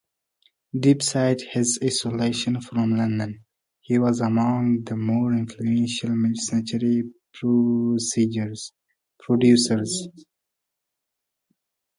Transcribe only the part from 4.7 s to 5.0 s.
the